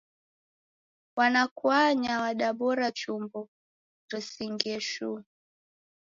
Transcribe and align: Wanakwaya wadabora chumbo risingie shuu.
Wanakwaya 1.17 2.13
wadabora 2.23 2.87
chumbo 2.99 3.39
risingie 4.09 4.79
shuu. 4.89 5.19